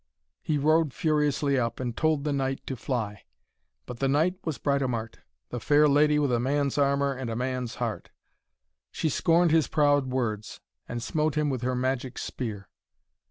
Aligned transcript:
He 0.41 0.57
rode 0.57 0.95
furiously 0.95 1.59
up, 1.59 1.79
and 1.79 1.95
told 1.95 2.23
the 2.23 2.33
knight 2.33 2.65
to 2.65 2.75
fly. 2.75 3.23
But 3.85 3.99
the 3.99 4.07
knight 4.07 4.33
was 4.43 4.57
Britomart, 4.57 5.19
the 5.49 5.59
fair 5.59 5.87
lady 5.87 6.17
with 6.17 6.31
a 6.31 6.39
man's 6.39 6.79
armour 6.79 7.13
and 7.13 7.29
a 7.29 7.35
man's 7.35 7.75
heart. 7.75 8.09
She 8.91 9.09
scorned 9.09 9.51
his 9.51 9.67
proud 9.67 10.07
words, 10.07 10.59
and 10.89 11.03
smote 11.03 11.35
him 11.35 11.51
with 11.51 11.61
her 11.61 11.75
magic 11.75 12.17
spear. 12.17 12.67